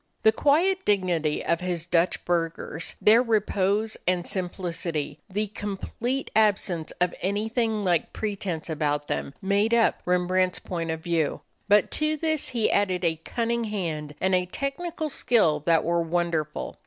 [0.23, 7.13] The quiet dignity of his Dutch burghers, their repose and simplicity, the complete absence of
[7.21, 12.71] anything like pretense about them, made up Rembrandt's point of view; but to this he
[12.71, 16.77] added a cunning hand and a technical skill that were wonderful.